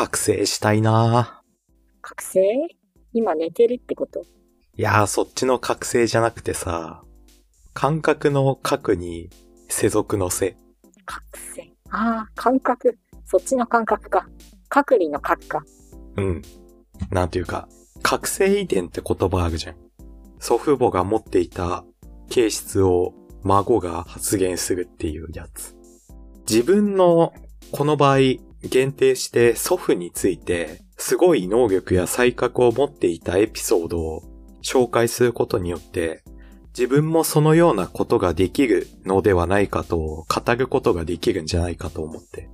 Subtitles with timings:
[0.00, 1.42] 覚醒したいな
[2.00, 2.40] 覚醒？
[3.12, 4.22] 今寝てるってこと？
[4.22, 7.02] いやー、そっちの覚醒じゃなくてさ、
[7.74, 9.28] 感覚の核に
[9.68, 10.56] 世俗のせ。
[11.04, 11.22] 覚
[11.54, 11.74] 醒。
[11.90, 12.98] ああ、感覚。
[13.26, 14.26] そっちの感覚か。
[14.70, 15.62] 隔離の核か。
[16.16, 16.42] うん。
[17.10, 17.68] なんていうか、
[18.00, 19.76] 覚醒遺伝って言葉あるじゃん。
[20.38, 21.84] 祖父母が持っていた
[22.30, 23.12] 形質を
[23.42, 25.76] 孫が発言するっていうやつ。
[26.48, 27.34] 自分の、
[27.70, 28.18] この場合、
[28.62, 34.22] 限定して祖父について、すごい能力や才覚を持っていたエピソードを
[34.62, 36.22] 紹介することによって、
[36.76, 39.96] 自分もそのようなことができるのではないかと
[40.28, 42.48] 語ることができるんじゃないかと思って。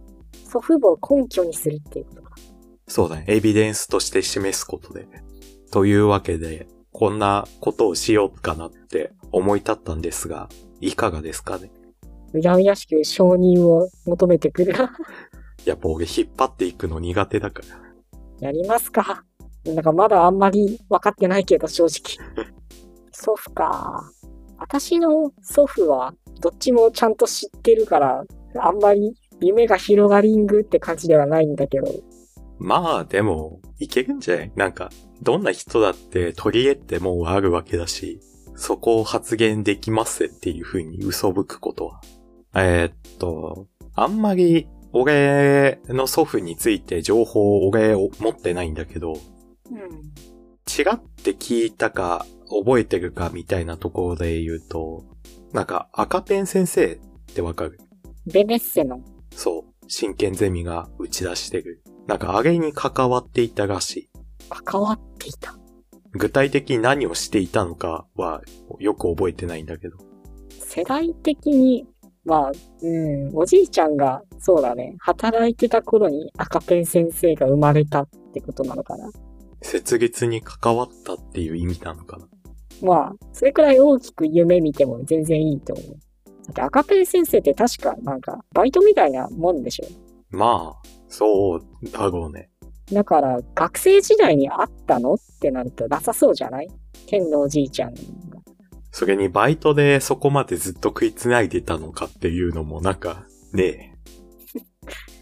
[0.45, 2.35] 祖父母を根拠にするっていうことか。
[2.89, 3.25] そうだね。
[3.27, 5.07] エビデンスとして示すことで。
[5.73, 10.49] というわけで、こんなことをしようかなって思い立ったんですが、
[10.81, 11.71] いかがですかね？
[12.33, 14.75] うやうやしく承認を求めてくる。
[15.67, 17.63] やっぱ俺引っ張っていくの苦手だか
[18.41, 18.47] ら。
[18.47, 19.25] やりますか。
[19.65, 22.25] なんかまだあんまり分かってないけど、正直。
[23.13, 24.11] 祖父か。
[24.59, 28.25] 私の祖父は、どっちもちゃんと知ってるから、
[28.59, 31.87] あんまり夢が広がりんぐって感じではないんだけど。
[32.59, 34.53] まあでも、いけるんじゃない？
[34.57, 34.91] なんか、
[35.23, 38.21] どんな人だって取り柄ってもうあるわけだし、
[38.55, 42.01] そこを発言できますっていう風に嘘吹くことは。
[42.55, 44.67] えーっと、あんまり
[44.99, 49.79] 俺の祖父について情報を俺を持ってないんだけど、うん。
[49.79, 55.05] 違って聞いたか覚えてるかみたいなところで言うと、
[55.53, 56.99] なんか赤ペン先生っ
[57.35, 57.79] てわかる？
[58.27, 59.01] ベネッセの。
[59.33, 59.65] そう。
[59.89, 61.83] 真剣ゼミが打ち出してる。
[62.07, 64.11] なんかあれに関わっていたらしい。
[64.49, 65.57] 関わっていた。
[66.13, 68.43] 具体的に何をしていたのかは
[68.81, 69.99] よく覚えてないんだけど。
[70.59, 71.87] 世代的に、
[72.27, 79.09] まあ、うん、おじいちゃんが、そうだね、働いてた頃に赤ペン先生が生まれたってことなのかな。
[79.63, 82.27] 設立に関わったっていう意味なのかな。
[82.83, 85.87] まあ、それくらい大きく夢見ても全然いいと思う。
[85.87, 89.87] だって赤ペン先生って確かなんか、バイトみたいなもんでしょ。
[90.31, 92.51] まあ、そうだろうね。
[92.93, 96.69] だから、学生時代にあったのってなるとなさそうじゃない？
[97.07, 98.01] 天のおじいちゃんが。
[98.99, 103.93] それにバイトでそこまでずっと食いつないでたのかっていうのもなんか、ねえ。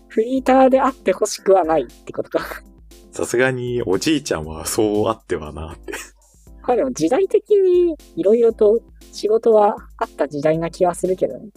[0.06, 2.62] フリーターであってほしくはないってことか。
[3.10, 5.92] さすがにおじいちゃんはそうあってはなって。
[6.62, 8.80] まあでも時代的にいろいろと
[9.10, 11.48] 仕事はあった時代な気はするけどね。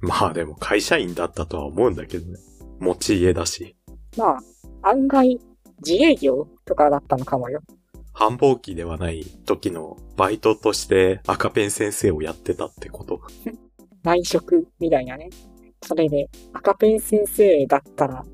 [0.00, 2.38] まあでも会社員だったとは思うんだけどね。
[2.78, 3.74] 持ち家だし。
[4.16, 4.38] ま
[4.82, 5.40] あ、案外、
[5.84, 7.62] 自営業とかだったのかもよ。
[8.14, 13.20] 繁忙期ではない時のバイトとして赤ペン先生をやってたってこと。
[14.04, 15.28] 内職みたいなね。
[15.82, 18.24] それで、赤ペン先生だったら、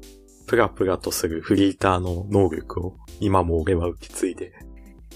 [0.46, 4.52] プラプラとするフリーターの能力を今も俺は受け継いで。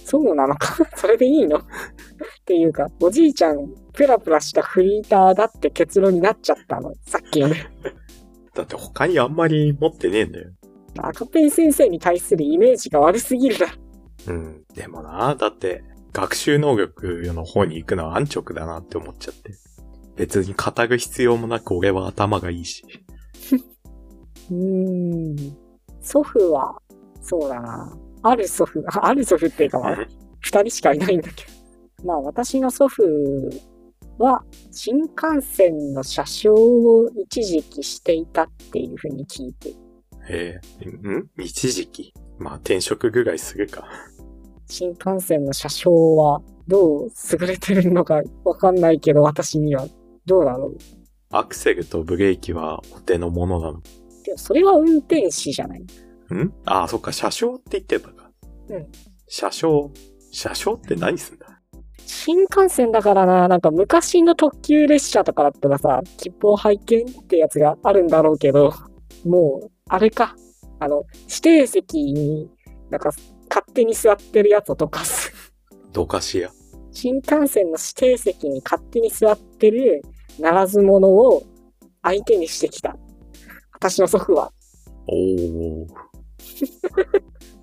[0.04, 0.76] そうなのか？
[0.97, 1.58] それでいいの？
[1.58, 1.62] っ
[2.44, 6.92] ていうか、おじいちゃん、プラプラしたフリーターだって結論になっちゃったの。
[7.06, 7.66] さっきのね。
[8.54, 10.50] だって他にあんまり持ってねえんだよ。
[10.98, 13.72] 赤ペン先生に対するイメージが悪すぎるな。
[14.26, 14.64] うん。
[14.74, 19.52] でもな、だって学習能力の方に行くのは安直だなって思っちゃって。
[20.16, 22.84] 別に語る必要もなく俺は頭がいいし。
[24.50, 25.56] うーん。
[26.00, 26.80] 祖父は、
[27.20, 27.98] そうだな。
[28.22, 30.08] ある祖父、あ ある祖父っていうかまあ、
[30.41, 31.52] 二人しかいないんだけど。
[32.04, 33.02] まあ私の祖父
[34.18, 39.74] は、新幹線の車掌を一時期していたっていうふうに聞いて、
[40.28, 41.28] えー、ん？
[41.38, 42.14] 一時期？
[42.38, 43.86] まあ転職ぐらいするか。
[44.66, 47.08] 新幹線の車掌はどう
[47.41, 49.86] 優れてるのかわかんないけど、私には
[50.26, 50.78] どうだろう。
[51.30, 53.82] アクセルとブレーキはお手のものなの？
[54.24, 55.86] でもそれは運転士じゃないん？
[56.64, 58.30] ああ、そっか、車掌って言ってたか。
[58.69, 58.86] うん。
[59.28, 59.91] 車掌？
[60.30, 61.60] 車掌って何すんだ？
[62.06, 68.72] 新幹線だからな、なんか昔の特急列車とかだったらさ、切符を拝見ってやつがあるんだろうけど、
[69.27, 70.36] もう、あれか。
[70.80, 72.50] あの、指定席に、
[72.91, 73.10] なんか、
[73.48, 75.32] 勝手に座ってるやつをどかす。
[75.92, 76.50] どかしや。
[76.92, 80.02] 新幹線の指定席に勝手に座ってる、
[80.38, 81.42] ならず者を
[82.02, 82.96] 相手にしてきた。
[83.72, 84.52] 私の祖父は。
[85.06, 85.86] おー。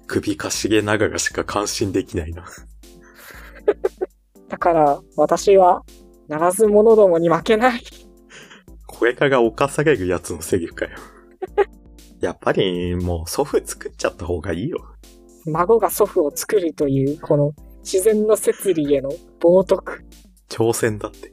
[0.07, 2.45] 首かしげながらしか感心できないな。
[4.49, 5.83] だから、私は、
[6.27, 7.81] ならず者どもに負けない。
[8.85, 10.91] これから犯されるやつのセリフかよ。
[12.19, 14.95] やっぱりもう祖父作っちゃった方がいいよ。
[15.45, 17.53] 孫が祖父を作るという、この
[17.83, 19.09] 自然の摂理への
[19.39, 19.81] 冒涜。
[20.49, 21.31] 挑戦だって。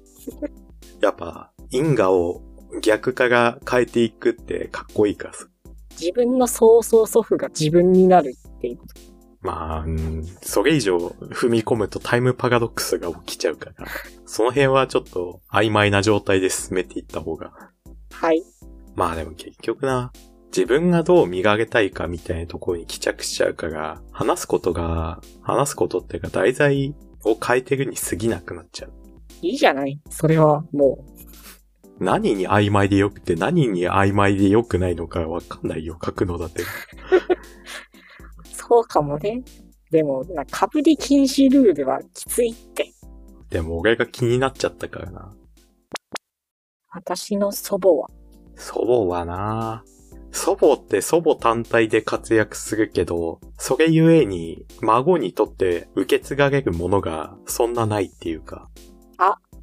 [1.01, 2.43] やっぱ因果を
[2.83, 5.47] 逆から変えていくってかっこいいからさ。
[6.01, 8.95] 自分の曽祖祖父が自分になるっていうこと。
[9.41, 13.87] まあ、うん、それ以上踏み込むとタイムパラドックスが起きちゃうから、
[14.27, 17.53] その辺はちょっと曖昧な状態で進めていった方が。
[18.13, 18.43] はい。
[18.95, 20.13] まあでも結局な、
[20.49, 28.93] 自分がどう磨けたいかみたいなところに帰着しちゃうから、話すことが、話すことっていうか題材を変えてるに過ぎなくなっちゃう。
[29.43, 31.05] いいじゃないそれはも
[32.01, 36.63] 何に曖昧でよくて何に曖昧でよくないのかわかんないよ、書くのだって。
[36.63, 36.65] う、
[38.53, 39.43] そうかもね。
[39.91, 42.93] でも、なかぶり禁止ルールはきついって。
[43.51, 45.35] でも俺が気になっちゃったからな。
[46.91, 48.09] 私の祖母は。
[48.55, 49.85] 祖母はな
[50.39, 58.69] 祖母って祖母単体で活躍するけど、それゆえに孫にとって受け継がれるものがそんなないっていうか。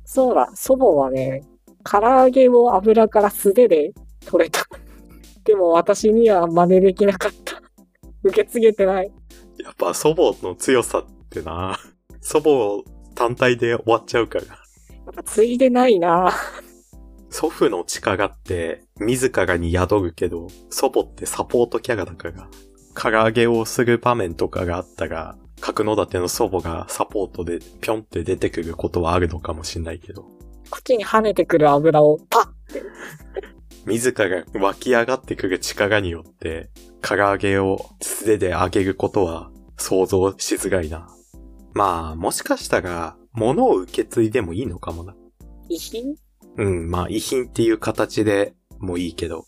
[0.06, 1.44] そうだ、祖母はね、
[1.84, 3.92] 唐揚げを油から素手で
[4.26, 4.66] 取れた。
[5.44, 7.62] でも私には真似できなかった。
[8.24, 9.12] 受け継げてない。
[9.64, 11.80] やっぱ祖母の強さってな
[12.22, 12.84] 祖母
[13.16, 14.46] 単体で終わっちゃうから。
[14.46, 14.54] や
[15.12, 16.32] っぱ継いでないな
[17.38, 22.48] 祖父の力って自らに宿るけど、祖母ってサポートキャラだから、
[22.94, 30.22] 唐揚げをする場面とかがあったら、角館の祖母がサポートでぴょんって出てくることはあるのかもしんないけど、
[30.70, 32.48] こっちに跳ねてくる油をパッ
[33.86, 36.70] 自ら湧き上がってくる力によって、
[37.02, 41.10] 唐揚げを素手で揚げることは想像しづらいな。
[41.74, 45.14] まあ、もしかしたら、物を受け継いでもいいのかもな。
[45.68, 46.16] 遺品？
[46.58, 49.46] うん、まあ、遺品っていう形でもいいけど、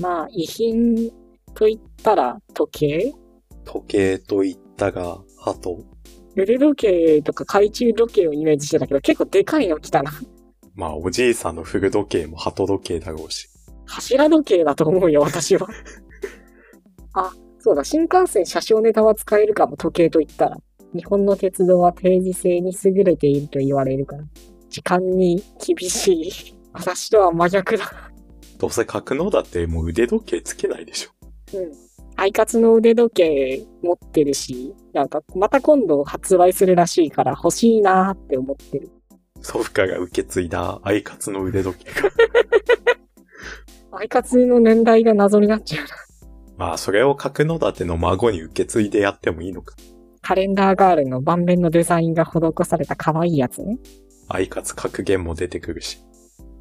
[0.00, 1.10] まあ、遺品
[1.54, 3.12] と言ったら時計？
[3.64, 5.78] 時計と言ったが、あと、
[6.36, 10.12] 腕時計とか懐中時計をイメージしてたけど、結構でかいの来たな。
[10.74, 13.48] まあ、おじいさんの古時計も鳩時計だろうし。
[13.86, 15.68] 柱時計だと思うよ、私は。
[17.12, 20.56] あ、そうだ、新幹線車掌ネタは使えるかも、時計と言ったら。
[20.94, 24.24] 日本の鉄道は定時性に優れていると言われるから。
[24.72, 26.32] 時間に厳しい。
[26.72, 28.10] 私とは真逆だ。
[28.58, 31.58] どうせ格納だってもう腕時計つけないでしょ。
[31.58, 31.72] うん。
[32.16, 38.88] アイカツの腕時計持ってるし、なんか、また今度発売するらしいから欲しいなーって思ってる。
[39.42, 42.10] 祖父から受け継いだアイカツの腕時計が。
[43.98, 45.90] アイカツの年代が謎になっちゃうな。
[46.56, 49.74] まあ、それを格納立ての孫に受け継いでやってもいいのか。
[50.22, 53.76] カレンダーガールの盤面のデザインが施された可愛いやつね。
[54.32, 55.98] アイカツ格言も出てくるし。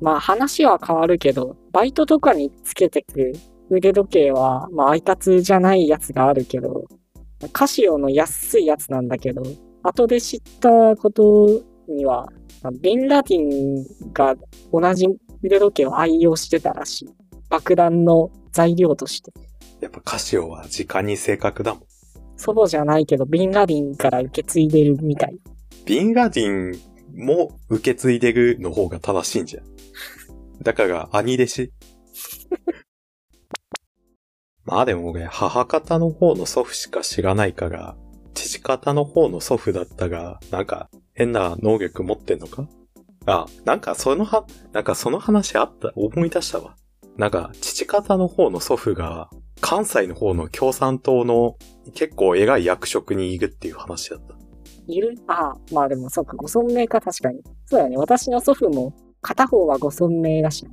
[0.01, 3.33] まあ話は変わるけど、バイトとかにつけてく
[3.69, 6.85] 腕時計は、まあアイカツじゃないやつがあるけど、
[7.53, 9.43] カシオの安いやつなんだけど、
[9.83, 12.27] 後で知ったことには、
[12.61, 14.35] まあビンラディンが
[14.71, 15.07] 同じ
[15.41, 17.09] 腕時計を愛用してたらしい。
[17.49, 19.31] 爆弾の材料として。
[19.79, 21.83] やっぱカシオは時間に正確だもん。
[22.37, 25.39] 祖母じゃないけど、ビンラディンから受け継いでるみたい。
[25.85, 29.63] ビンラディンも受け継いでるの方が正しいんじゃん。
[30.61, 31.71] だから、兄弟子。
[34.63, 37.95] まあでも俺、母方の方の祖父しか知らないから、
[38.33, 42.67] 父方の方の祖父だったが、なんか、変な能力持ってんのか？
[43.25, 46.75] あ、なんかそのは、なんかその話あった、思い出したわ。
[47.17, 51.55] なんか、父方の方の祖父が、関西の方の共産党の
[51.93, 54.40] 結構偉い役職にいるっていう話だった。
[54.87, 57.41] いるああ、まあでもそうか、ご尊名か確かに。
[57.65, 57.97] そうだよね。
[57.97, 60.71] 私の祖父も片方はご尊名だしな。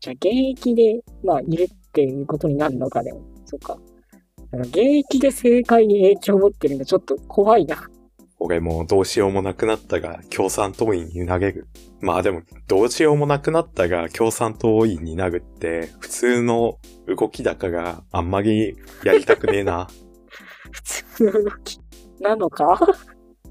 [0.00, 3.22] じゃあ現役で、まあいるっていうことになるのかでも。
[3.44, 3.76] そうか。
[4.52, 7.88] だから現役で政界に影響を持ってるのちょっと怖いな。
[8.42, 11.68] 俺もどうしようもなくなったが共産党員に投げる。
[12.00, 19.88] まあでも、どうしようもなくなったが共産党員になるって普通の動きだからあんまりやりたくねえな。
[20.72, 21.78] 普通の動き。
[22.20, 22.80] なのか？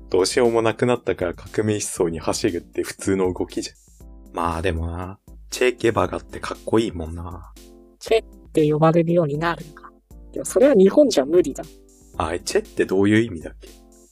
[0.09, 3.75] どうしようもなくなったから革命思想に走るって普通の動きじゃん。
[4.35, 7.53] まあでもな、チェ・ゲバガってかっこいいもんな。
[7.99, 9.91] チェって呼ばれるようになるのか。
[10.31, 11.63] でもそれは日本じゃ無理だ。
[12.17, 13.69] あ、チェってどういう意味だっけ？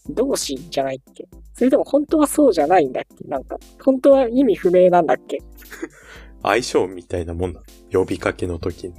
[0.10, 1.28] 同志じゃないっけ？
[1.54, 3.28] それでも本当はそうじゃないんだっけ？
[3.28, 5.40] なんか、本当は意味不明なんだっけ？
[6.44, 7.62] 相性みたいなもんだ。
[7.92, 8.94] 呼びかけの時に。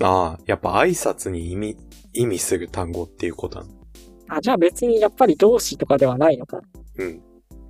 [0.00, 1.76] ああ、やっぱ挨拶に意味、
[2.14, 3.81] 意味する単語っていうことなの。
[4.36, 6.60] あ、じゃあ別にやっぱり同志とかではないのか。
[6.96, 7.20] うん。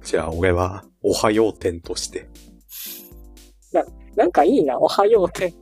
[0.03, 2.29] じゃあ俺は、おはよう点として。
[4.17, 5.55] なんかいいな、おはようって。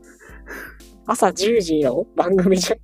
[1.07, 2.77] 朝10時の番組じゃ。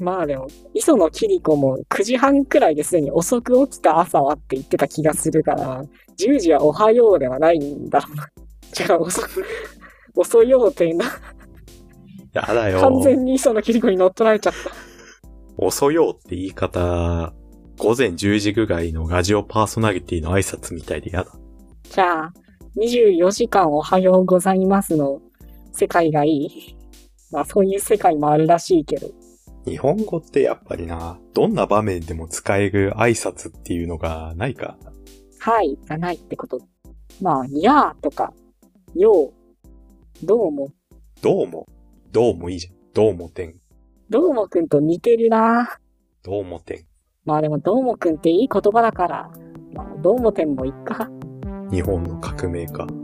[0.00, 5.84] まあでも、磯野桐子も9時半くらいですでに遅く起きた朝はって言ってた気がするから、
[6.18, 8.28] 10時はおはようではないんだろうな。
[8.72, 9.44] じゃあ遅く、
[10.16, 11.04] 遅ようてな。
[12.32, 12.80] やだよ。
[12.80, 14.70] 完全にそのキリコに乗っ取られちゃった。
[15.56, 17.32] 遅ようって言い方、
[17.78, 21.32] 午前10時ぐらいのラジオパーソナリティの挨拶みたいでやだ。
[21.82, 22.32] じゃあ、
[22.76, 25.20] 24時間おはようございますの
[25.72, 26.76] 世界がいい。
[27.30, 29.08] まあそういう世界もあるらしいけど。
[29.66, 34.78] 日本語ってやっぱりな、どんな場面でも使える挨拶っていうのがないか？
[35.40, 36.60] はい、じゃないってこと。
[37.20, 38.32] まあ、やーとか、
[38.94, 39.32] よ
[40.22, 40.68] う、どうも、
[41.20, 41.66] どうも。
[42.12, 42.74] どうもいいじゃん。
[42.94, 43.56] どうもてん。
[44.08, 45.78] どうもくんと似てるな
[46.22, 46.86] どうもてん。
[47.24, 49.30] まあでも、どーもくんっていい言葉だから、
[49.72, 51.08] まあ、どーもてんもいっか。
[51.70, 53.03] 日本の革命家。